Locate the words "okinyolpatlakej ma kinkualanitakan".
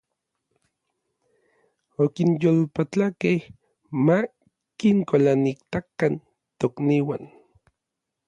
2.03-6.13